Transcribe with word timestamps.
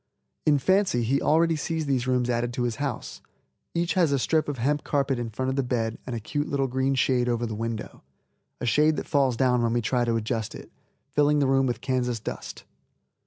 In 0.47 0.57
fancy 0.57 1.03
he 1.03 1.21
already 1.21 1.55
sees 1.55 1.85
these 1.85 2.07
rooms 2.07 2.27
added 2.27 2.53
to 2.53 2.63
his 2.63 2.77
house. 2.77 3.21
Each 3.75 3.93
has 3.93 4.11
a 4.11 4.17
strip 4.17 4.49
of 4.49 4.57
hemp 4.57 4.83
carpet 4.83 5.19
in 5.19 5.29
front 5.29 5.49
of 5.49 5.55
the 5.55 5.61
bed 5.61 5.99
and 6.07 6.15
a 6.15 6.19
cute 6.19 6.49
little 6.49 6.65
green 6.67 6.95
shade 6.95 7.29
over 7.29 7.45
the 7.45 7.53
window, 7.53 8.01
a 8.59 8.65
shade 8.65 8.95
that 8.95 9.05
falls 9.07 9.37
down 9.37 9.61
when 9.61 9.73
we 9.73 9.81
try 9.83 10.03
to 10.03 10.15
adjust 10.15 10.55
it, 10.55 10.71
filling 11.11 11.37
the 11.37 11.45
room 11.45 11.67
with 11.67 11.81
Kansas 11.81 12.19
dust. 12.19 12.63